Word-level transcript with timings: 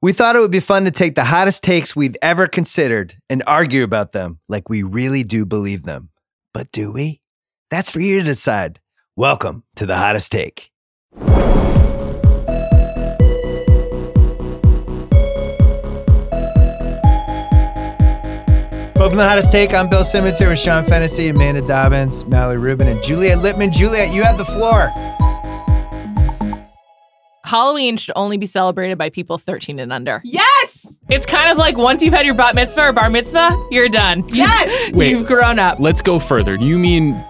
We 0.00 0.12
thought 0.12 0.36
it 0.36 0.38
would 0.38 0.52
be 0.52 0.60
fun 0.60 0.84
to 0.84 0.92
take 0.92 1.16
the 1.16 1.24
hottest 1.24 1.64
takes 1.64 1.96
we've 1.96 2.14
ever 2.22 2.46
considered 2.46 3.16
and 3.28 3.42
argue 3.48 3.82
about 3.82 4.12
them 4.12 4.38
like 4.48 4.68
we 4.68 4.84
really 4.84 5.24
do 5.24 5.44
believe 5.44 5.82
them. 5.82 6.10
But 6.54 6.70
do 6.70 6.92
we? 6.92 7.20
That's 7.72 7.90
for 7.90 7.98
you 7.98 8.20
to 8.20 8.24
decide. 8.24 8.78
Welcome 9.16 9.64
to 9.74 9.86
the 9.86 9.96
hottest 9.96 10.30
take. 10.30 10.70
Welcome 18.94 19.16
to 19.16 19.16
the 19.16 19.28
hottest 19.28 19.50
take. 19.50 19.74
I'm 19.74 19.90
Bill 19.90 20.04
Simmons 20.04 20.38
here 20.38 20.50
with 20.50 20.60
Sean 20.60 20.84
Fennessy, 20.84 21.26
Amanda 21.26 21.66
Dobbins, 21.66 22.24
Mallory 22.26 22.58
Rubin, 22.58 22.86
and 22.86 23.02
Juliet 23.02 23.38
Litman. 23.38 23.72
Juliet, 23.72 24.14
you 24.14 24.22
have 24.22 24.38
the 24.38 24.44
floor. 24.44 24.92
Halloween 27.48 27.96
should 27.96 28.12
only 28.14 28.36
be 28.36 28.44
celebrated 28.44 28.98
by 28.98 29.08
people 29.08 29.38
13 29.38 29.78
and 29.78 29.90
under. 29.90 30.20
Yes! 30.22 31.00
It's 31.08 31.24
kind 31.24 31.50
of 31.50 31.56
like 31.56 31.78
once 31.78 32.02
you've 32.02 32.12
had 32.12 32.26
your 32.26 32.34
bat 32.34 32.54
mitzvah 32.54 32.82
or 32.88 32.92
bar 32.92 33.08
mitzvah, 33.08 33.56
you're 33.70 33.88
done. 33.88 34.22
Yes! 34.38 34.92
Wait. 34.92 35.10
You've 35.10 35.26
grown 35.26 35.58
up. 35.58 35.80
Let's 35.80 36.02
go 36.02 36.18
further. 36.18 36.58
Do 36.58 36.66
you 36.66 36.78
mean 36.78 37.24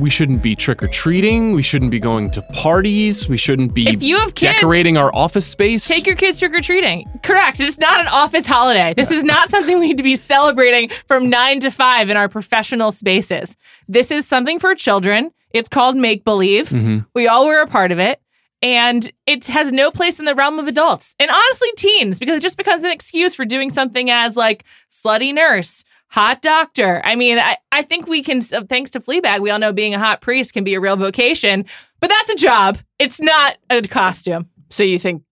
we 0.00 0.08
shouldn't 0.08 0.42
be 0.42 0.56
trick 0.56 0.82
or 0.82 0.88
treating? 0.88 1.52
We 1.52 1.60
shouldn't 1.60 1.90
be 1.90 2.00
going 2.00 2.30
to 2.30 2.40
parties? 2.54 3.28
We 3.28 3.36
shouldn't 3.36 3.74
be 3.74 3.86
If 3.88 4.02
you 4.02 4.16
have 4.16 4.34
kids, 4.34 4.54
decorating 4.54 4.96
our 4.96 5.14
office 5.14 5.46
space? 5.46 5.86
Take 5.86 6.06
your 6.06 6.16
kids 6.16 6.38
trick 6.38 6.54
or 6.54 6.62
treating. 6.62 7.06
Correct. 7.22 7.60
It's 7.60 7.76
not 7.78 8.00
an 8.00 8.08
office 8.08 8.46
holiday. 8.46 8.94
This 8.96 9.10
is 9.10 9.22
not 9.22 9.50
something 9.50 9.78
we 9.78 9.88
need 9.88 9.98
to 9.98 10.02
be 10.02 10.16
celebrating 10.16 10.88
from 11.06 11.28
nine 11.28 11.60
to 11.60 11.70
five 11.70 12.08
in 12.08 12.16
our 12.16 12.30
professional 12.30 12.90
spaces. 12.90 13.54
This 13.86 14.10
is 14.10 14.26
something 14.26 14.58
for 14.58 14.74
children. 14.74 15.30
It's 15.50 15.68
called 15.68 15.96
make 15.96 16.24
believe. 16.24 16.70
Mhm. 16.70 17.04
We 17.14 17.28
all 17.28 17.46
were 17.46 17.60
a 17.60 17.66
part 17.66 17.92
of 17.92 17.98
it. 17.98 18.21
And 18.62 19.10
it 19.26 19.48
has 19.48 19.72
no 19.72 19.90
place 19.90 20.20
in 20.20 20.24
the 20.24 20.34
realm 20.34 20.58
of 20.60 20.68
adults 20.68 21.16
and 21.18 21.30
honestly 21.30 21.70
teens 21.76 22.18
because 22.20 22.36
it 22.36 22.42
just 22.42 22.56
becomes 22.56 22.84
an 22.84 22.92
excuse 22.92 23.34
for 23.34 23.44
doing 23.44 23.70
something 23.70 24.08
as 24.08 24.36
like 24.36 24.64
slutty 24.88 25.34
nurse, 25.34 25.84
hot 26.08 26.42
doctor. 26.42 27.02
I 27.04 27.16
mean, 27.16 27.38
I, 27.38 27.56
I 27.72 27.82
think 27.82 28.06
we 28.06 28.22
can, 28.22 28.40
thanks 28.40 28.92
to 28.92 29.00
Fleabag, 29.00 29.40
we 29.40 29.50
all 29.50 29.58
know 29.58 29.72
being 29.72 29.94
a 29.94 29.98
hot 29.98 30.20
priest 30.20 30.52
can 30.52 30.62
be 30.62 30.74
a 30.74 30.80
real 30.80 30.96
vocation, 30.96 31.64
but 31.98 32.08
that's 32.08 32.30
a 32.30 32.36
job. 32.36 32.78
It's 32.98 33.20
not 33.20 33.58
a 33.68 33.82
costume. 33.82 34.48
So 34.70 34.84
you 34.84 34.98
think 34.98 35.24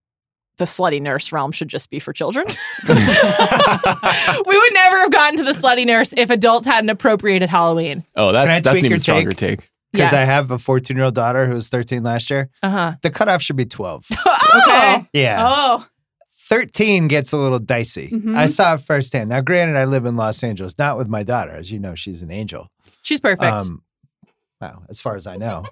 the 0.60 0.64
slutty 0.64 1.00
nurse 1.00 1.32
realm 1.32 1.52
should 1.52 1.68
just 1.68 1.90
be 1.90 1.98
for 1.98 2.12
children? 2.12 2.46
we 2.88 2.94
would 2.94 4.74
never 4.74 5.00
have 5.00 5.10
gotten 5.10 5.36
to 5.36 5.44
the 5.44 5.52
slutty 5.52 5.86
nurse 5.86 6.12
if 6.16 6.30
adults 6.30 6.66
hadn't 6.66 6.90
appropriated 6.90 7.48
Halloween. 7.48 8.04
Oh, 8.16 8.32
that's 8.32 8.60
that's 8.60 8.68
tweak 8.68 8.80
an 8.80 8.86
even 8.86 8.98
stronger 8.98 9.32
take? 9.32 9.60
take. 9.60 9.69
Because 9.92 10.12
Yes. 10.12 10.22
I 10.22 10.24
have 10.24 10.50
a 10.50 10.58
14 10.58 10.96
year 10.96 11.06
old 11.06 11.14
daughter 11.14 11.46
who 11.46 11.54
was 11.54 11.68
13 11.68 12.02
last 12.02 12.30
year. 12.30 12.48
Uh 12.62 12.70
huh. 12.70 12.94
The 13.02 13.10
cutoff 13.10 13.42
should 13.42 13.56
be 13.56 13.64
12. 13.66 14.06
Okay. 14.52 15.06
Yeah. 15.12 15.46
Oh, 15.48 15.86
13 16.48 17.06
gets 17.08 17.32
a 17.32 17.36
little 17.36 17.60
dicey. 17.60 18.08
Mhm. 18.10 18.36
I 18.36 18.46
saw 18.46 18.74
it 18.74 18.78
firsthand. 18.80 19.28
Now, 19.30 19.40
granted, 19.40 19.76
I 19.76 19.84
live 19.84 20.04
in 20.06 20.16
Los 20.16 20.42
Angeles, 20.42 20.76
not 20.78 20.98
with 20.98 21.06
my 21.08 21.22
daughter. 21.22 21.52
As 21.52 21.70
you 21.70 21.78
know, 21.78 21.94
she's 21.94 22.22
an 22.22 22.30
angel. 22.32 22.68
She's 23.02 23.20
perfect. 23.20 23.42
Um, 23.44 23.82
wow, 24.60 24.82
as 24.88 25.00
far 25.00 25.14
as 25.16 25.26
I 25.28 25.36
know. 25.36 25.66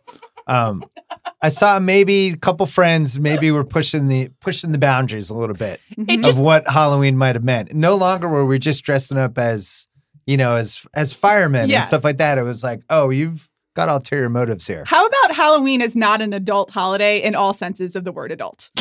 Um, 0.47 0.84
I 1.42 1.48
saw 1.50 1.78
maybe 1.78 2.28
a 2.30 2.36
couple 2.36 2.64
friends 2.66 3.19
maybe 3.19 3.50
were 3.50 3.64
pushing 3.64 4.08
the 4.08 4.30
pushing 4.41 4.72
the 4.72 4.78
boundaries 4.78 5.28
a 5.30 5.34
little 5.34 5.56
bit 5.56 5.80
it 5.97 6.20
of 6.20 6.25
just 6.25 6.38
what 6.41 6.66
Halloween 6.69 7.16
might 7.19 7.34
have 7.34 7.44
meant. 7.44 7.75
No 7.75 7.97
longer 7.97 8.28
were 8.28 8.47
we 8.47 8.58
just 8.58 8.82
dressing 8.84 9.19
up 9.19 9.36
as, 9.38 9.88
you 10.27 10.36
know, 10.36 10.55
as 10.55 10.86
as 10.94 11.12
firemen 11.12 11.69
Yeah. 11.69 11.78
and 11.78 11.84
stuff 11.86 12.05
like 12.05 12.19
that. 12.19 12.38
It 12.38 12.42
was 12.44 12.62
like, 12.64 12.80
oh, 12.88 13.10
you've 13.10 13.47
got 13.78 13.88
ulterior 13.88 14.28
motives 14.28 14.66
here. 14.66 14.82
how 14.86 15.06
about 15.06 15.36
Halloween 15.36 15.80
is 15.80 15.94
not 15.94 16.20
an 16.20 16.32
adult 16.32 16.70
holiday 16.70 17.22
in 17.22 17.36
all 17.36 17.54
senses 17.54 17.94
of 17.94 18.02
the 18.04 18.10
word 18.12 18.32
adult? 18.32 18.70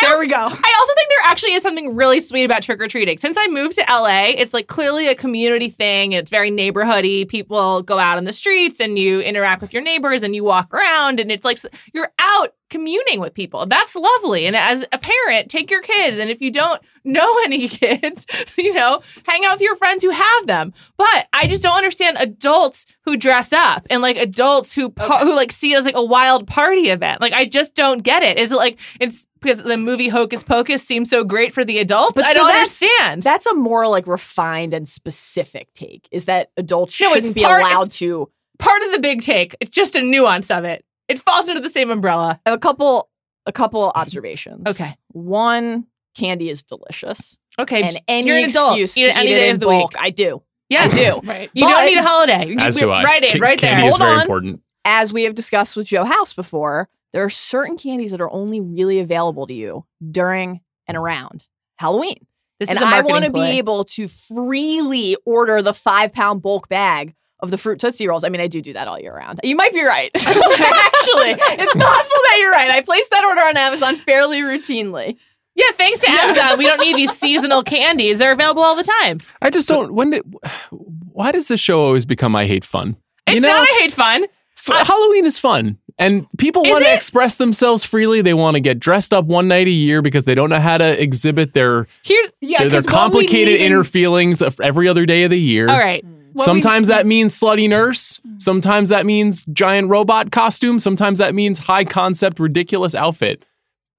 There 0.00 0.10
also- 0.10 0.20
we 0.20 0.28
go. 0.28 0.36
I 0.36 0.40
also 0.40 0.94
think 0.94 1.08
there 1.08 1.18
actually 1.30 1.52
is 1.54 1.62
something 1.62 1.94
really 1.94 2.20
sweet 2.20 2.44
about 2.44 2.62
trick 2.62 2.80
or 2.80 2.88
treating. 2.88 3.16
Since 3.16 3.36
I 3.38 3.46
moved 3.48 3.76
to 3.76 3.84
LA, 3.88 4.32
it's 4.36 4.52
like 4.52 4.66
clearly 4.66 5.08
a 5.08 5.14
community 5.14 5.68
thing. 5.70 6.12
It's 6.12 6.30
very 6.30 6.50
neighborhoody. 6.50 7.26
People 7.26 7.82
go 7.82 7.98
out 7.98 8.18
on 8.18 8.24
the 8.24 8.32
streets 8.32 8.80
and 8.80 8.98
you 8.98 9.20
interact 9.20 9.62
with 9.62 9.72
your 9.72 9.82
neighbors 9.82 10.22
and 10.22 10.34
you 10.34 10.44
walk 10.44 10.74
around 10.74 11.20
and 11.20 11.32
it's 11.32 11.44
like 11.44 11.58
you're 11.94 12.10
out 12.18 12.52
communing 12.74 13.20
with 13.20 13.34
people. 13.34 13.66
That's 13.66 13.94
lovely. 13.94 14.46
And 14.46 14.56
as 14.56 14.84
a 14.90 14.98
parent, 14.98 15.48
take 15.48 15.70
your 15.70 15.80
kids. 15.80 16.18
And 16.18 16.28
if 16.28 16.40
you 16.40 16.50
don't 16.50 16.82
know 17.04 17.38
any 17.44 17.68
kids, 17.68 18.26
you 18.58 18.74
know, 18.74 18.98
hang 19.26 19.44
out 19.44 19.52
with 19.54 19.60
your 19.60 19.76
friends 19.76 20.02
who 20.02 20.10
have 20.10 20.46
them. 20.48 20.72
But 20.96 21.28
I 21.32 21.46
just 21.46 21.62
don't 21.62 21.76
understand 21.76 22.16
adults 22.18 22.86
who 23.04 23.16
dress 23.16 23.52
up 23.52 23.86
and 23.90 24.02
like 24.02 24.16
adults 24.16 24.74
who 24.74 24.90
pa- 24.90 25.20
who 25.20 25.34
like 25.36 25.52
see 25.52 25.72
it 25.72 25.78
as 25.78 25.84
like 25.86 25.94
a 25.96 26.04
wild 26.04 26.48
party 26.48 26.88
event. 26.90 27.20
Like 27.20 27.32
I 27.32 27.44
just 27.44 27.76
don't 27.76 28.02
get 28.02 28.24
it. 28.24 28.38
Is 28.38 28.50
it 28.50 28.56
like 28.56 28.80
it's 29.00 29.26
because 29.40 29.62
the 29.62 29.76
movie 29.76 30.08
Hocus 30.08 30.42
Pocus 30.42 30.82
seems 30.82 31.08
so 31.10 31.22
great 31.22 31.52
for 31.52 31.64
the 31.64 31.78
adults? 31.78 32.14
But 32.14 32.24
I 32.24 32.32
so 32.32 32.38
don't 32.40 32.48
that's- 32.48 32.82
understand. 32.82 33.22
That's 33.22 33.46
a 33.46 33.54
more 33.54 33.86
like 33.86 34.06
refined 34.08 34.74
and 34.74 34.88
specific 34.88 35.72
take. 35.74 36.08
Is 36.10 36.24
that 36.24 36.50
adults 36.56 37.00
No, 37.00 37.12
shouldn't 37.12 37.34
be 37.34 37.42
part- 37.42 37.62
allowed 37.62 37.92
to 37.92 38.30
part 38.58 38.82
of 38.82 38.92
the 38.92 38.98
big 38.98 39.20
take. 39.20 39.54
It's 39.60 39.70
just 39.70 39.94
a 39.94 40.02
nuance 40.02 40.50
of 40.50 40.64
it. 40.64 40.84
It 41.08 41.18
falls 41.18 41.48
under 41.48 41.60
the 41.60 41.68
same 41.68 41.90
umbrella. 41.90 42.40
a 42.46 42.58
couple 42.58 43.10
a 43.46 43.52
couple 43.52 43.92
observations. 43.94 44.62
Okay. 44.66 44.96
One, 45.08 45.86
candy 46.16 46.48
is 46.48 46.62
delicious. 46.62 47.36
Okay, 47.58 47.82
and 47.82 48.00
any 48.08 48.26
you're 48.28 48.38
an 48.38 48.44
adult. 48.46 48.78
excuse 48.80 48.96
Eat 48.96 49.10
it 49.10 49.16
any 49.16 49.30
eat 49.30 49.34
day 49.34 49.46
it 49.48 49.50
of 49.50 49.54
in 49.54 49.60
the 49.60 49.66
bulk, 49.66 49.90
week. 49.92 50.00
I 50.02 50.10
do. 50.10 50.42
Yeah, 50.70 50.84
I 50.84 50.88
do. 50.88 51.20
Right. 51.24 51.50
You 51.52 51.64
But- 51.66 51.70
don't 51.70 51.86
need 51.86 51.98
a 51.98 52.02
holiday. 52.02 52.56
As 52.58 52.76
do 52.76 52.90
I. 52.90 53.02
Right 53.04 53.22
in, 53.22 53.30
Ca- 53.32 53.38
right 53.38 53.60
there. 53.60 53.70
Candy 53.72 53.86
is 53.88 53.92
Hold 53.96 54.00
very 54.00 54.14
on. 54.14 54.20
important. 54.22 54.60
As 54.86 55.12
we 55.12 55.24
have 55.24 55.34
discussed 55.34 55.76
with 55.76 55.86
Joe 55.86 56.04
House 56.04 56.32
before, 56.32 56.88
there 57.12 57.22
are 57.22 57.30
certain 57.30 57.76
candies 57.76 58.10
that 58.12 58.20
are 58.20 58.30
only 58.30 58.60
really 58.60 58.98
available 58.98 59.46
to 59.46 59.52
you 59.54 59.84
during 60.10 60.62
and 60.88 60.96
around 60.96 61.44
Halloween. 61.76 62.26
This 62.60 62.70
and 62.70 62.78
is 62.78 62.82
a 62.82 62.86
I 62.86 62.90
marketing 62.90 63.10
want 63.12 63.24
to 63.26 63.30
be 63.30 63.38
play. 63.38 63.58
able 63.58 63.84
to 63.84 64.08
freely 64.08 65.16
order 65.26 65.60
the 65.62 65.74
five 65.74 66.12
pound 66.12 66.40
bulk 66.42 66.68
bag 66.68 67.14
of 67.40 67.50
the 67.50 67.58
fruit 67.58 67.78
tootsie 67.80 68.06
rolls. 68.08 68.24
I 68.24 68.28
mean, 68.28 68.40
I 68.40 68.46
do 68.46 68.62
do 68.62 68.72
that 68.74 68.88
all 68.88 68.98
year 68.98 69.14
round. 69.14 69.40
You 69.44 69.56
might 69.56 69.72
be 69.72 69.82
right. 69.82 70.10
Actually, 70.14 70.30
it's 70.32 71.74
possible 71.74 72.20
that 72.22 72.36
you're 72.40 72.52
right. 72.52 72.70
I 72.70 72.80
place 72.82 73.08
that 73.10 73.24
order 73.24 73.40
on 73.42 73.56
Amazon 73.56 73.96
fairly 73.96 74.40
routinely. 74.40 75.16
Yeah, 75.56 75.66
thanks 75.74 76.00
to 76.00 76.10
Amazon, 76.10 76.58
we 76.58 76.64
don't 76.64 76.80
need 76.80 76.96
these 76.96 77.12
seasonal 77.16 77.62
candies. 77.62 78.18
They're 78.18 78.32
available 78.32 78.62
all 78.62 78.74
the 78.74 78.82
time. 78.82 79.20
I 79.40 79.50
just 79.50 79.68
don't. 79.68 79.94
When 79.94 80.10
did? 80.10 80.22
Why 80.70 81.30
does 81.30 81.46
this 81.48 81.60
show 81.60 81.80
always 81.80 82.04
become 82.06 82.34
I 82.34 82.46
hate 82.46 82.64
fun? 82.64 82.96
It's 83.26 83.36
you 83.36 83.40
know, 83.40 83.48
not 83.48 83.68
a 83.68 83.72
hate 83.80 83.92
fun. 83.92 84.24
F- 84.68 84.86
Halloween 84.86 85.24
is 85.26 85.38
fun, 85.38 85.78
and 85.98 86.26
people 86.38 86.62
want 86.64 86.84
to 86.84 86.92
express 86.92 87.36
themselves 87.36 87.84
freely. 87.84 88.20
They 88.22 88.34
want 88.34 88.54
to 88.54 88.60
get 88.60 88.80
dressed 88.80 89.12
up 89.12 89.26
one 89.26 89.46
night 89.46 89.66
a 89.68 89.70
year 89.70 90.02
because 90.02 90.24
they 90.24 90.34
don't 90.34 90.50
know 90.50 90.58
how 90.58 90.78
to 90.78 91.00
exhibit 91.00 91.52
their 91.54 91.86
Here's 92.02 92.30
Yeah, 92.40 92.58
their, 92.60 92.70
their 92.70 92.82
'cause 92.82 92.86
what 92.86 92.92
we 92.92 92.98
complicated 93.26 93.54
need 93.60 93.66
in- 93.66 93.72
inner 93.72 93.84
feelings 93.84 94.42
of 94.42 94.58
every 94.60 94.88
other 94.88 95.06
day 95.06 95.22
of 95.24 95.30
the 95.30 95.38
year. 95.38 95.68
all 95.68 95.78
right. 95.78 96.04
Mm. 96.04 96.23
What 96.34 96.46
we- 96.48 96.60
Sometimes 96.60 96.88
that 96.88 97.06
means 97.06 97.38
slutty 97.38 97.68
nurse. 97.68 98.18
Mm. 98.20 98.42
Sometimes 98.42 98.88
that 98.90 99.06
means 99.06 99.44
giant 99.52 99.88
robot 99.88 100.30
costume. 100.30 100.78
Sometimes 100.78 101.18
that 101.18 101.34
means 101.34 101.58
high 101.58 101.84
concept, 101.84 102.38
ridiculous 102.38 102.94
outfit. 102.94 103.44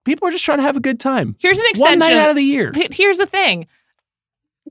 People 0.05 0.27
are 0.27 0.31
just 0.31 0.45
trying 0.45 0.59
to 0.59 0.63
have 0.63 0.77
a 0.77 0.81
good 0.81 0.99
time. 0.99 1.35
Here's 1.39 1.57
an 1.57 1.65
extension. 1.69 1.99
One 2.01 2.09
night 2.11 2.17
out 2.17 2.29
of 2.29 2.35
the 2.35 2.43
year. 2.43 2.71
Here's 2.91 3.17
the 3.17 3.25
thing. 3.25 3.65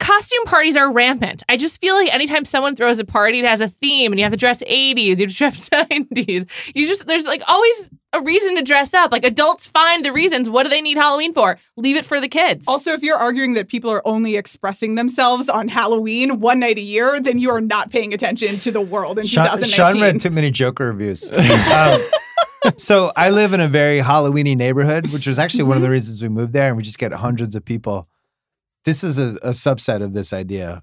Costume 0.00 0.44
parties 0.46 0.76
are 0.76 0.90
rampant. 0.90 1.44
I 1.48 1.56
just 1.56 1.80
feel 1.80 1.94
like 1.94 2.12
anytime 2.12 2.44
someone 2.44 2.74
throws 2.74 2.98
a 2.98 3.04
party, 3.04 3.38
it 3.38 3.44
has 3.44 3.60
a 3.60 3.68
theme, 3.68 4.12
and 4.12 4.18
you 4.18 4.24
have 4.24 4.32
to 4.32 4.36
dress 4.36 4.62
80s, 4.64 5.18
you 5.18 5.26
have 5.26 5.30
to 5.30 5.36
dress 5.36 5.68
90s. 5.70 6.50
You 6.74 6.86
just 6.86 7.06
there's 7.06 7.26
like 7.26 7.42
always 7.46 7.90
a 8.12 8.20
reason 8.20 8.56
to 8.56 8.62
dress 8.62 8.92
up. 8.92 9.12
Like 9.12 9.24
adults 9.24 9.66
find 9.66 10.04
the 10.04 10.12
reasons. 10.12 10.50
What 10.50 10.64
do 10.64 10.68
they 10.70 10.80
need 10.80 10.96
Halloween 10.96 11.32
for? 11.32 11.58
Leave 11.76 11.96
it 11.96 12.04
for 12.04 12.20
the 12.20 12.28
kids. 12.28 12.66
Also, 12.66 12.92
if 12.92 13.02
you're 13.02 13.16
arguing 13.16 13.54
that 13.54 13.68
people 13.68 13.90
are 13.90 14.06
only 14.06 14.36
expressing 14.36 14.96
themselves 14.96 15.48
on 15.48 15.68
Halloween 15.68 16.40
one 16.40 16.58
night 16.60 16.78
a 16.78 16.82
year, 16.82 17.20
then 17.20 17.38
you 17.38 17.50
are 17.50 17.60
not 17.60 17.90
paying 17.90 18.12
attention 18.12 18.56
to 18.60 18.70
the 18.70 18.80
world 18.80 19.18
in 19.18 19.26
Sean, 19.26 19.44
2019. 19.44 19.74
Sean 19.74 20.00
read 20.00 20.20
too 20.20 20.30
many 20.30 20.50
Joker 20.50 20.86
reviews. 20.86 21.30
um, 21.72 22.00
so 22.76 23.12
I 23.16 23.30
live 23.30 23.52
in 23.52 23.60
a 23.60 23.68
very 23.68 24.00
Halloweeny 24.00 24.56
neighborhood, 24.56 25.12
which 25.12 25.26
was 25.26 25.38
actually 25.38 25.64
one 25.64 25.76
of 25.76 25.82
the 25.82 25.90
reasons 25.90 26.22
we 26.22 26.28
moved 26.28 26.52
there, 26.52 26.68
and 26.68 26.76
we 26.76 26.82
just 26.82 26.98
get 26.98 27.12
hundreds 27.12 27.54
of 27.54 27.64
people. 27.64 28.08
This 28.84 29.02
is 29.04 29.18
a, 29.18 29.36
a 29.42 29.50
subset 29.50 30.02
of 30.02 30.12
this 30.12 30.32
idea. 30.32 30.82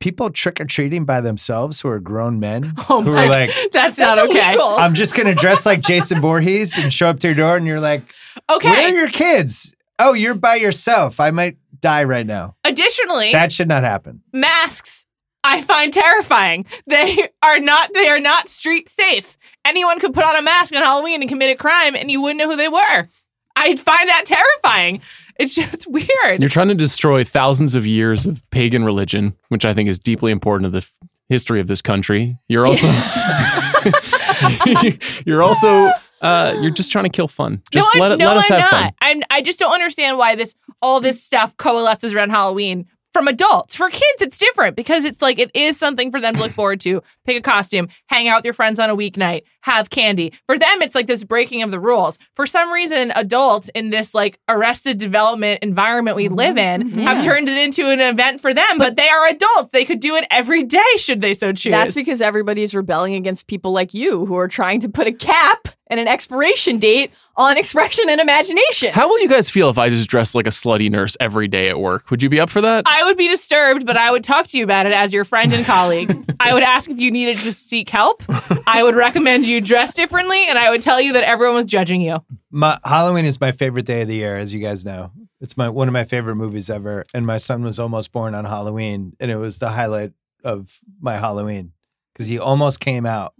People 0.00 0.30
trick 0.30 0.60
or 0.60 0.64
treating 0.64 1.04
by 1.04 1.20
themselves 1.20 1.80
who 1.80 1.88
are 1.88 1.98
grown 1.98 2.38
men 2.38 2.72
oh 2.88 3.02
who 3.02 3.12
my, 3.12 3.24
are 3.24 3.28
like, 3.28 3.50
that's, 3.72 3.96
That's 3.96 3.98
not 3.98 4.18
okay. 4.18 4.48
illegal. 4.48 4.76
I'm 4.76 4.94
just 4.94 5.16
gonna 5.16 5.34
dress 5.34 5.66
like 5.66 5.80
Jason 5.80 6.20
Voorhees 6.20 6.78
and 6.78 6.92
show 6.92 7.08
up 7.08 7.18
to 7.20 7.28
your 7.28 7.34
door, 7.36 7.56
and 7.56 7.66
you're 7.66 7.80
like, 7.80 8.02
Okay. 8.48 8.70
Where 8.70 8.86
are 8.88 8.94
your 8.94 9.08
kids? 9.10 9.74
Oh, 9.98 10.12
you're 10.12 10.34
by 10.34 10.54
yourself. 10.54 11.18
I 11.18 11.32
might 11.32 11.56
die 11.80 12.04
right 12.04 12.26
now. 12.26 12.54
Additionally, 12.64 13.32
That 13.32 13.50
should 13.50 13.66
not 13.68 13.82
happen. 13.82 14.22
masks 14.32 15.04
I 15.44 15.62
find 15.62 15.92
terrifying. 15.92 16.66
They 16.86 17.28
are 17.42 17.58
not 17.60 17.92
they 17.94 18.08
are 18.08 18.20
not 18.20 18.48
street 18.48 18.88
safe. 18.88 19.36
Anyone 19.64 19.98
could 19.98 20.12
put 20.14 20.24
on 20.24 20.36
a 20.36 20.42
mask 20.42 20.74
on 20.74 20.82
Halloween 20.82 21.22
and 21.22 21.28
commit 21.28 21.50
a 21.50 21.56
crime 21.56 21.94
and 21.96 22.10
you 22.10 22.20
wouldn't 22.20 22.38
know 22.38 22.50
who 22.50 22.56
they 22.56 22.68
were. 22.68 23.08
I 23.58 23.76
find 23.76 24.08
that 24.08 24.24
terrifying. 24.24 25.00
It's 25.38 25.54
just 25.54 25.86
weird. 25.88 26.40
You're 26.40 26.48
trying 26.48 26.68
to 26.68 26.74
destroy 26.74 27.24
thousands 27.24 27.74
of 27.74 27.86
years 27.86 28.26
of 28.26 28.42
pagan 28.50 28.84
religion, 28.84 29.36
which 29.48 29.64
I 29.64 29.74
think 29.74 29.88
is 29.88 29.98
deeply 29.98 30.32
important 30.32 30.66
to 30.66 30.70
the 30.70 30.78
f- 30.78 30.98
history 31.28 31.60
of 31.60 31.66
this 31.66 31.82
country. 31.82 32.36
You're 32.48 32.66
also 32.66 32.88
you're 35.26 35.42
also 35.42 35.90
uh, 36.20 36.56
you're 36.60 36.70
just 36.70 36.90
trying 36.90 37.04
to 37.04 37.10
kill 37.10 37.28
fun. 37.28 37.62
Just 37.70 37.94
no, 37.94 38.00
let 38.00 38.12
I'm, 38.12 38.20
it 38.20 38.24
no, 38.24 38.28
let 38.28 38.36
us 38.38 38.50
I'm 38.50 38.60
have 38.60 38.72
not. 38.72 38.80
fun. 38.80 38.92
I'm 39.02 39.22
I 39.30 39.42
just 39.42 39.58
don't 39.58 39.72
understand 39.72 40.18
why 40.18 40.34
this 40.34 40.54
all 40.82 41.00
this 41.00 41.22
stuff 41.22 41.56
coalesces 41.56 42.14
around 42.14 42.30
Halloween 42.30 42.86
from 43.18 43.26
adults. 43.26 43.74
For 43.74 43.90
kids, 43.90 44.20
it's 44.20 44.38
different 44.38 44.76
because 44.76 45.04
it's 45.04 45.20
like 45.20 45.40
it 45.40 45.50
is 45.52 45.76
something 45.76 46.12
for 46.12 46.20
them 46.20 46.36
to 46.36 46.40
look 46.40 46.52
forward 46.54 46.80
to. 46.82 47.02
Pick 47.24 47.36
a 47.36 47.40
costume, 47.40 47.88
hang 48.06 48.28
out 48.28 48.38
with 48.38 48.44
your 48.44 48.54
friends 48.54 48.78
on 48.78 48.90
a 48.90 48.96
weeknight, 48.96 49.42
have 49.62 49.90
candy. 49.90 50.32
For 50.46 50.56
them, 50.56 50.82
it's 50.82 50.94
like 50.94 51.08
this 51.08 51.24
breaking 51.24 51.64
of 51.64 51.72
the 51.72 51.80
rules. 51.80 52.16
For 52.36 52.46
some 52.46 52.70
reason, 52.70 53.10
adults 53.16 53.70
in 53.70 53.90
this 53.90 54.14
like 54.14 54.38
arrested 54.48 54.98
development 54.98 55.64
environment 55.64 56.16
we 56.16 56.28
live 56.28 56.54
mm-hmm. 56.54 56.82
in 56.82 56.90
mm-hmm. 56.90 56.98
Yeah. 57.00 57.14
have 57.14 57.24
turned 57.24 57.48
it 57.48 57.58
into 57.58 57.90
an 57.90 58.00
event 58.00 58.40
for 58.40 58.54
them, 58.54 58.78
but 58.78 58.94
they 58.94 59.08
are 59.08 59.26
adults. 59.26 59.70
They 59.72 59.84
could 59.84 59.98
do 59.98 60.14
it 60.14 60.24
every 60.30 60.62
day 60.62 60.78
should 60.96 61.20
they 61.20 61.34
so 61.34 61.52
choose. 61.52 61.72
That's 61.72 61.94
because 61.94 62.22
everybody's 62.22 62.72
rebelling 62.72 63.16
against 63.16 63.48
people 63.48 63.72
like 63.72 63.94
you 63.94 64.26
who 64.26 64.36
are 64.36 64.48
trying 64.48 64.78
to 64.80 64.88
put 64.88 65.08
a 65.08 65.12
cap 65.12 65.66
and 65.88 65.98
an 65.98 66.06
expiration 66.06 66.78
date 66.78 67.10
on 67.38 67.56
expression 67.56 68.10
and 68.10 68.20
imagination. 68.20 68.92
How 68.92 69.08
will 69.08 69.20
you 69.20 69.28
guys 69.28 69.48
feel 69.48 69.70
if 69.70 69.78
I 69.78 69.88
just 69.88 70.10
dress 70.10 70.34
like 70.34 70.46
a 70.48 70.50
slutty 70.50 70.90
nurse 70.90 71.16
every 71.20 71.46
day 71.46 71.68
at 71.68 71.78
work? 71.78 72.10
Would 72.10 72.20
you 72.22 72.28
be 72.28 72.40
up 72.40 72.50
for 72.50 72.60
that? 72.60 72.82
I 72.86 73.04
would 73.04 73.16
be 73.16 73.28
disturbed, 73.28 73.86
but 73.86 73.96
I 73.96 74.10
would 74.10 74.24
talk 74.24 74.46
to 74.48 74.58
you 74.58 74.64
about 74.64 74.86
it 74.86 74.92
as 74.92 75.14
your 75.14 75.24
friend 75.24 75.54
and 75.54 75.64
colleague. 75.64 76.12
I 76.40 76.52
would 76.52 76.64
ask 76.64 76.90
if 76.90 76.98
you 76.98 77.12
needed 77.12 77.36
to 77.38 77.52
seek 77.52 77.88
help. 77.88 78.24
I 78.66 78.82
would 78.82 78.96
recommend 78.96 79.46
you 79.46 79.60
dress 79.60 79.94
differently, 79.94 80.46
and 80.48 80.58
I 80.58 80.70
would 80.70 80.82
tell 80.82 81.00
you 81.00 81.12
that 81.12 81.22
everyone 81.22 81.54
was 81.54 81.66
judging 81.66 82.00
you. 82.00 82.18
My 82.50 82.78
Halloween 82.84 83.24
is 83.24 83.40
my 83.40 83.52
favorite 83.52 83.86
day 83.86 84.02
of 84.02 84.08
the 84.08 84.16
year, 84.16 84.36
as 84.36 84.52
you 84.52 84.60
guys 84.60 84.84
know. 84.84 85.12
It's 85.40 85.56
my 85.56 85.68
one 85.68 85.86
of 85.86 85.92
my 85.92 86.04
favorite 86.04 86.34
movies 86.34 86.68
ever, 86.68 87.04
and 87.14 87.24
my 87.24 87.36
son 87.38 87.62
was 87.62 87.78
almost 87.78 88.10
born 88.10 88.34
on 88.34 88.44
Halloween, 88.46 89.14
and 89.20 89.30
it 89.30 89.36
was 89.36 89.58
the 89.58 89.68
highlight 89.68 90.12
of 90.42 90.80
my 91.00 91.16
Halloween 91.18 91.72
because 92.12 92.26
he 92.26 92.40
almost 92.40 92.80
came 92.80 93.06
out, 93.06 93.34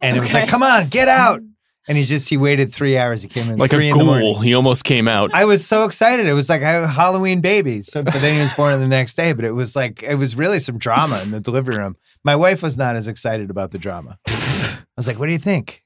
and 0.00 0.16
it 0.16 0.20
was 0.20 0.32
like, 0.32 0.48
"Come 0.48 0.62
on, 0.62 0.88
get 0.88 1.08
out!" 1.08 1.42
And 1.90 1.98
he 1.98 2.04
just 2.04 2.28
he 2.28 2.36
waited 2.36 2.72
three 2.72 2.96
hours. 2.96 3.20
He 3.20 3.28
came 3.28 3.50
in 3.50 3.58
like 3.58 3.72
a 3.72 3.74
three 3.74 3.90
in 3.90 3.98
the 3.98 4.04
ghoul. 4.04 4.38
He 4.38 4.54
almost 4.54 4.84
came 4.84 5.08
out. 5.08 5.34
I 5.34 5.44
was 5.44 5.66
so 5.66 5.82
excited. 5.82 6.24
It 6.26 6.34
was 6.34 6.48
like 6.48 6.62
a 6.62 6.86
Halloween 6.86 7.40
baby. 7.40 7.82
So, 7.82 8.04
but 8.04 8.14
then 8.14 8.34
he 8.34 8.40
was 8.40 8.52
born 8.52 8.78
the 8.78 8.86
next 8.86 9.16
day. 9.16 9.32
But 9.32 9.44
it 9.44 9.50
was 9.50 9.74
like 9.74 10.04
it 10.04 10.14
was 10.14 10.36
really 10.36 10.60
some 10.60 10.78
drama 10.78 11.20
in 11.20 11.32
the 11.32 11.40
delivery 11.40 11.76
room. 11.78 11.96
My 12.22 12.36
wife 12.36 12.62
was 12.62 12.78
not 12.78 12.94
as 12.94 13.08
excited 13.08 13.50
about 13.50 13.72
the 13.72 13.78
drama. 13.78 14.20
I 14.28 14.78
was 14.96 15.08
like, 15.08 15.18
"What 15.18 15.26
do 15.26 15.32
you 15.32 15.38
think? 15.38 15.82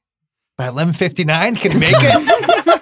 By 0.58 0.68
eleven 0.68 0.92
fifty 0.92 1.24
nine, 1.24 1.56
can 1.56 1.72
you 1.72 1.78
make 1.78 1.94
it?" 1.96 2.14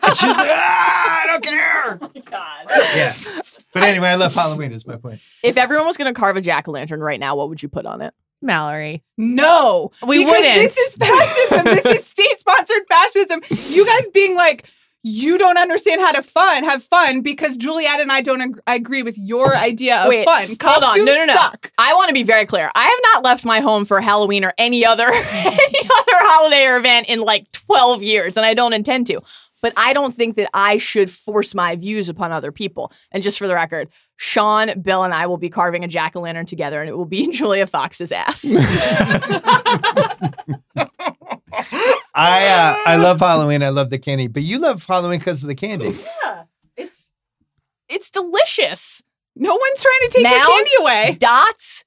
and 0.02 0.16
she 0.16 0.26
was 0.26 0.36
like, 0.36 0.50
"Ah, 0.50 1.22
I 1.22 1.26
don't 1.28 1.44
care." 1.44 2.00
God. 2.28 2.66
Yeah. 2.96 3.14
But 3.72 3.84
anyway, 3.84 4.08
I 4.08 4.16
love 4.16 4.34
Halloween. 4.34 4.72
Is 4.72 4.84
my 4.84 4.96
point. 4.96 5.20
If 5.44 5.56
everyone 5.56 5.86
was 5.86 5.96
going 5.96 6.12
to 6.12 6.18
carve 6.18 6.36
a 6.36 6.40
jack 6.40 6.66
o' 6.66 6.72
lantern 6.72 6.98
right 6.98 7.20
now, 7.20 7.36
what 7.36 7.48
would 7.50 7.62
you 7.62 7.68
put 7.68 7.86
on 7.86 8.00
it? 8.00 8.14
Mallory. 8.42 9.02
No, 9.16 9.90
We 10.06 10.18
because 10.18 10.36
wouldn't. 10.40 10.54
this 10.54 10.76
is 10.76 10.94
fascism. 10.96 11.64
this 11.64 11.84
is 11.86 12.04
state-sponsored 12.06 12.82
fascism. 12.88 13.40
You 13.72 13.86
guys 13.86 14.08
being 14.08 14.34
like, 14.36 14.68
you 15.04 15.36
don't 15.36 15.58
understand 15.58 16.00
how 16.00 16.12
to 16.12 16.22
fun, 16.22 16.62
have 16.62 16.82
fun 16.84 17.22
because 17.22 17.56
Juliet 17.56 18.00
and 18.00 18.12
I 18.12 18.20
don't 18.20 18.40
ag- 18.40 18.60
agree 18.68 19.02
with 19.02 19.18
your 19.18 19.56
idea 19.56 19.96
of 20.02 20.08
Wait, 20.08 20.24
fun. 20.24 20.46
hold 20.46 20.58
Costumes 20.60 20.98
on. 21.00 21.04
No, 21.04 21.12
no, 21.12 21.24
no. 21.24 21.34
suck. 21.34 21.72
I 21.76 21.94
want 21.94 22.08
to 22.08 22.14
be 22.14 22.22
very 22.22 22.46
clear. 22.46 22.70
I 22.74 22.84
have 22.84 22.98
not 23.12 23.24
left 23.24 23.44
my 23.44 23.58
home 23.60 23.84
for 23.84 24.00
Halloween 24.00 24.44
or 24.44 24.54
any 24.58 24.86
other 24.86 25.06
any 25.12 25.16
other 25.56 26.18
holiday 26.20 26.66
or 26.66 26.76
event 26.76 27.08
in 27.08 27.20
like 27.20 27.50
12 27.52 28.02
years, 28.04 28.36
and 28.36 28.46
I 28.46 28.54
don't 28.54 28.72
intend 28.74 29.08
to. 29.08 29.20
But 29.60 29.72
I 29.76 29.92
don't 29.92 30.14
think 30.14 30.36
that 30.36 30.48
I 30.54 30.76
should 30.76 31.10
force 31.10 31.52
my 31.54 31.74
views 31.76 32.08
upon 32.08 32.30
other 32.32 32.50
people. 32.52 32.92
And 33.12 33.22
just 33.24 33.38
for 33.38 33.46
the 33.48 33.54
record, 33.54 33.88
Sean, 34.22 34.80
Bill, 34.80 35.02
and 35.02 35.12
I 35.12 35.26
will 35.26 35.36
be 35.36 35.50
carving 35.50 35.82
a 35.82 35.88
jack 35.88 36.14
o' 36.14 36.20
lantern 36.20 36.46
together, 36.46 36.80
and 36.80 36.88
it 36.88 36.96
will 36.96 37.04
be 37.04 37.26
Julia 37.32 37.66
Fox's 37.66 38.12
ass. 38.12 38.44
I 42.14 42.46
uh, 42.46 42.76
I 42.86 42.96
love 42.98 43.18
Halloween. 43.18 43.64
I 43.64 43.70
love 43.70 43.90
the 43.90 43.98
candy. 43.98 44.28
But 44.28 44.44
you 44.44 44.60
love 44.60 44.86
Halloween 44.86 45.18
because 45.18 45.42
of 45.42 45.48
the 45.48 45.56
candy. 45.56 45.96
yeah, 46.22 46.44
it's 46.76 47.10
it's 47.88 48.12
delicious. 48.12 49.02
No 49.34 49.56
one's 49.56 49.82
trying 49.82 50.00
to 50.02 50.08
take 50.12 50.22
your 50.22 50.40
candy 50.40 50.70
away. 50.78 51.16
Dots, 51.18 51.84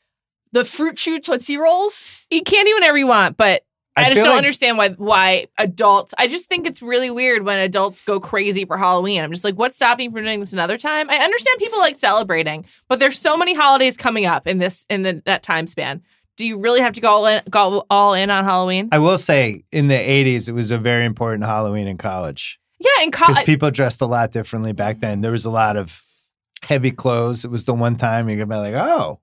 the 0.51 0.65
fruit 0.65 0.97
chew 0.97 1.21
tootsie 1.21 1.55
rolls. 1.55 2.25
Eat 2.29 2.45
candy 2.45 2.73
whenever 2.73 2.97
you 2.97 3.07
want, 3.07 3.37
but 3.37 3.63
I, 3.97 4.05
I 4.05 4.09
just 4.09 4.17
don't 4.23 4.29
like- 4.31 4.37
understand 4.37 4.77
why 4.77 4.89
why 4.89 5.47
adults. 5.57 6.13
I 6.17 6.27
just 6.27 6.49
think 6.49 6.67
it's 6.67 6.81
really 6.81 7.09
weird 7.09 7.43
when 7.43 7.59
adults 7.59 8.01
go 8.01 8.19
crazy 8.19 8.65
for 8.65 8.77
Halloween. 8.77 9.21
I'm 9.21 9.31
just 9.31 9.43
like, 9.43 9.55
what's 9.55 9.75
stopping 9.77 10.05
you 10.05 10.11
from 10.11 10.25
doing 10.25 10.39
this 10.41 10.53
another 10.53 10.77
time? 10.77 11.09
I 11.09 11.17
understand 11.17 11.59
people 11.59 11.79
like 11.79 11.95
celebrating, 11.95 12.65
but 12.89 12.99
there's 12.99 13.17
so 13.17 13.37
many 13.37 13.53
holidays 13.53 13.95
coming 13.97 14.25
up 14.25 14.47
in 14.47 14.57
this 14.57 14.85
in 14.89 15.03
the, 15.03 15.21
that 15.25 15.43
time 15.43 15.67
span. 15.67 16.01
Do 16.37 16.45
you 16.45 16.57
really 16.59 16.81
have 16.81 16.91
to 16.93 17.01
go 17.01 17.09
all 17.09 17.25
in, 17.27 17.41
go 17.49 17.85
all 17.89 18.13
in 18.13 18.29
on 18.29 18.43
Halloween? 18.43 18.89
I 18.91 18.99
will 18.99 19.17
say, 19.17 19.63
in 19.71 19.87
the 19.87 19.95
'80s, 19.95 20.49
it 20.49 20.51
was 20.51 20.71
a 20.71 20.77
very 20.77 21.05
important 21.05 21.45
Halloween 21.45 21.87
in 21.87 21.97
college. 21.97 22.59
yeah, 22.79 23.03
in 23.03 23.09
because 23.11 23.35
college. 23.35 23.45
people 23.45 23.71
dressed 23.71 24.01
a 24.01 24.05
lot 24.05 24.33
differently 24.33 24.73
back 24.73 24.99
then. 24.99 25.21
There 25.21 25.31
was 25.31 25.45
a 25.45 25.49
lot 25.51 25.77
of 25.77 26.01
heavy 26.61 26.91
clothes. 26.91 27.45
It 27.45 27.51
was 27.51 27.63
the 27.63 27.73
one 27.73 27.95
time 27.95 28.29
you 28.29 28.35
could 28.37 28.49
be 28.49 28.55
like, 28.55 28.73
"Oh, 28.73 29.19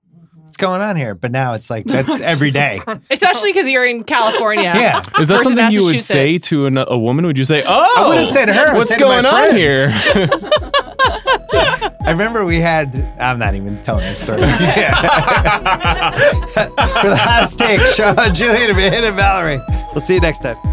what's 0.53 0.61
going 0.61 0.81
on 0.81 0.95
here?" 0.95 1.15
But 1.15 1.31
now 1.31 1.53
it's 1.53 1.69
like 1.69 1.85
that's 1.85 2.21
oh, 2.21 2.23
every 2.23 2.51
day. 2.51 2.81
Especially 3.09 3.51
because 3.51 3.69
you're 3.69 3.85
in 3.85 4.03
California. 4.03 4.73
Yeah, 4.83 5.03
Is 5.19 5.29
that 5.29 5.43
something 5.43 5.71
you 5.71 5.83
would 5.83 6.01
say 6.01 6.37
to 6.39 6.65
an, 6.65 6.77
a 6.77 6.97
woman? 6.97 7.25
Would 7.25 7.37
you 7.37 7.45
say, 7.45 7.63
"Oh, 7.65 7.93
I 7.97 8.07
wouldn't 8.07 8.29
say 8.29 8.45
to 8.45 8.53
her. 8.53 8.73
What's 8.73 8.91
say 8.91 8.97
to 8.97 9.05
my 9.05 9.21
going 9.21 9.25
on 9.25 9.33
friends." 9.33 9.55
here?" 9.55 9.89
I 12.05 12.11
remember 12.11 12.43
we 12.43 12.59
had. 12.59 12.93
I'm 13.19 13.39
not 13.39 13.55
even 13.55 13.81
telling 13.81 14.03
this 14.03 14.21
story. 14.21 14.41
Yeah. 14.41 16.11
For 16.11 17.09
the 17.09 17.15
hottest 17.15 17.59
take, 17.59 17.79
Sean, 17.81 18.33
Julian, 18.33 18.71
and 18.71 19.15
Valerie. 19.15 19.61
We'll 19.93 20.01
see 20.01 20.15
you 20.15 20.21
next 20.21 20.39
time. 20.39 20.72